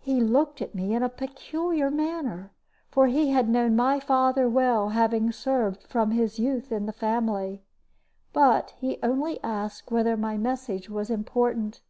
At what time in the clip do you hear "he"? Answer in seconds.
0.00-0.18, 3.08-3.28, 8.78-8.96